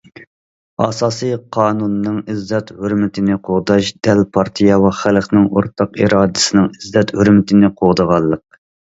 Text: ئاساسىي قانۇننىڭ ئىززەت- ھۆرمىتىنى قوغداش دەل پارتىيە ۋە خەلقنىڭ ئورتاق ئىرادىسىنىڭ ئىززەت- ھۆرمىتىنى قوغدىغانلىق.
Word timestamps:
ئاساسىي 0.83 1.33
قانۇننىڭ 1.55 2.15
ئىززەت- 2.33 2.71
ھۆرمىتىنى 2.85 3.35
قوغداش 3.49 3.91
دەل 4.07 4.21
پارتىيە 4.37 4.79
ۋە 4.85 4.91
خەلقنىڭ 5.01 5.45
ئورتاق 5.61 5.99
ئىرادىسىنىڭ 6.05 6.65
ئىززەت- 6.79 7.15
ھۆرمىتىنى 7.21 7.71
قوغدىغانلىق. 7.83 8.43